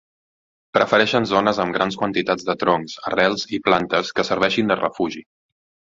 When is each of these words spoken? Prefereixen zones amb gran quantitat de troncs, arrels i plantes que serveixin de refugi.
Prefereixen 0.77 1.27
zones 1.31 1.59
amb 1.65 1.75
gran 1.77 1.93
quantitat 2.01 2.45
de 2.49 2.57
troncs, 2.63 2.97
arrels 3.11 3.45
i 3.59 3.61
plantes 3.69 4.11
que 4.21 4.29
serveixin 4.31 4.73
de 4.75 4.79
refugi. 4.81 5.23